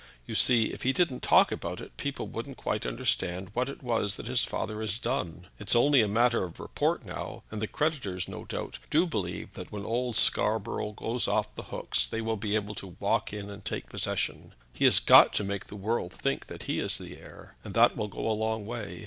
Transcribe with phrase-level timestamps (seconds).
[0.25, 4.15] You see, if he didn't talk about it people wouldn't quite understand what it was
[4.15, 5.45] that his father has done.
[5.59, 9.85] It's only matter of report now, and the creditors, no doubt, do believe that when
[9.85, 13.89] old Scarborough goes off the hooks they will be able to walk in and take
[13.91, 14.55] possession.
[14.73, 17.95] He has got to make the world think that he is the heir, and that
[17.95, 18.99] will go a long way.